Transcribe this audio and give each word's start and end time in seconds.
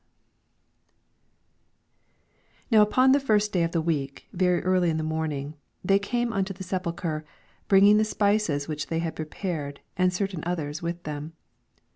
1 2.69 2.79
Now 2.79 2.85
ui; 2.87 2.93
on 2.97 3.11
the 3.11 3.19
first 3.19 3.53
day 3.53 3.61
of 3.61 3.71
the 3.71 3.83
week, 3.83 4.27
very 4.33 4.59
early 4.63 4.89
in 4.89 4.97
the 4.97 5.03
morning, 5.03 5.53
they 5.85 5.99
came 5.99 6.33
unto 6.33 6.53
the 6.55 6.63
sepulchre, 6.63 7.23
hnnging 7.69 7.99
the 7.99 8.03
spices 8.03 8.67
which 8.67 8.87
they 8.87 8.97
had 8.97 9.15
preparec^ 9.15 9.77
and 9.95 10.11
certain 10.11 10.43
others 10.43 10.81
with 10.81 11.03
them. 11.03 11.33